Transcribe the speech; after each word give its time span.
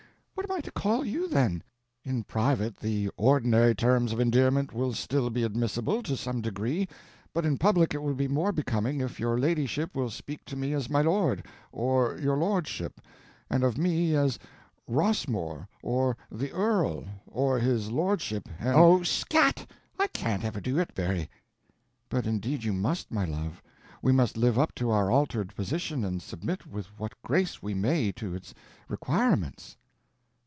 What 0.33 0.49
am 0.49 0.57
I 0.57 0.61
to 0.61 0.71
call 0.71 1.05
you 1.05 1.29
then?" 1.29 1.61
"In 2.03 2.23
private, 2.23 2.77
the 2.77 3.09
ordinary 3.15 3.75
terms 3.75 4.11
of 4.11 4.19
endearment 4.19 4.73
will 4.73 4.91
still 4.91 5.29
be 5.29 5.43
admissible, 5.43 6.01
to 6.01 6.17
some 6.17 6.41
degree; 6.41 6.87
but 7.31 7.45
in 7.45 7.59
public 7.59 7.93
it 7.93 7.99
will 8.01 8.15
be 8.15 8.27
more 8.27 8.51
becoming 8.51 9.01
if 9.01 9.19
your 9.19 9.37
ladyship 9.37 9.95
will 9.95 10.09
speak 10.09 10.43
to 10.45 10.55
me 10.55 10.73
as 10.73 10.89
my 10.89 11.03
lord, 11.03 11.45
or 11.71 12.17
your 12.17 12.37
lordship, 12.37 12.99
and 13.51 13.63
of 13.63 13.77
me 13.77 14.15
as 14.15 14.39
Rossmore, 14.87 15.69
or 15.83 16.17
the 16.31 16.51
Earl, 16.51 17.05
or 17.27 17.59
his 17.59 17.91
Lordship, 17.91 18.49
and—" 18.59 18.75
"Oh, 18.75 19.03
scat! 19.03 19.69
I 19.99 20.07
can't 20.07 20.43
ever 20.43 20.59
do 20.59 20.79
it, 20.79 20.95
Berry." 20.95 21.29
"But 22.09 22.25
indeed 22.25 22.63
you 22.63 22.73
must, 22.73 23.11
my 23.11 23.25
love—we 23.25 24.11
must 24.11 24.37
live 24.37 24.57
up 24.57 24.73
to 24.75 24.89
our 24.89 25.11
altered 25.11 25.55
position 25.55 26.03
and 26.03 26.19
submit 26.19 26.65
with 26.65 26.87
what 26.99 27.13
grace 27.21 27.61
we 27.61 27.75
may 27.75 28.11
to 28.13 28.33
its 28.33 28.55
requirements." 28.89 29.77